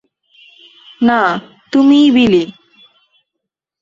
না, 1.01 1.21
তুমিই 1.71 2.07
বিলি। 2.11 2.43